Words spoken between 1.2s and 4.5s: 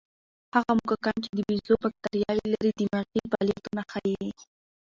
چې د بیزو بکتریاوې لري، دماغي فعالیتونه ښيي.